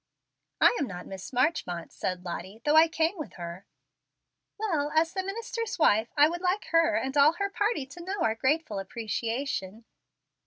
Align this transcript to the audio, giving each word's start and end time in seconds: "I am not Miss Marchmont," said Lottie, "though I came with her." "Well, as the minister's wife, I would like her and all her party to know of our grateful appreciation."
"I 0.59 0.75
am 0.79 0.87
not 0.87 1.05
Miss 1.05 1.31
Marchmont," 1.31 1.91
said 1.93 2.25
Lottie, 2.25 2.59
"though 2.65 2.75
I 2.75 2.87
came 2.87 3.19
with 3.19 3.33
her." 3.33 3.67
"Well, 4.57 4.89
as 4.95 5.13
the 5.13 5.21
minister's 5.23 5.77
wife, 5.77 6.11
I 6.17 6.27
would 6.27 6.41
like 6.41 6.65
her 6.71 6.95
and 6.95 7.15
all 7.15 7.33
her 7.33 7.51
party 7.51 7.85
to 7.85 8.03
know 8.03 8.15
of 8.15 8.23
our 8.23 8.33
grateful 8.33 8.79
appreciation." 8.79 9.85